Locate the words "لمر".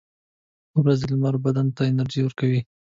1.11-1.35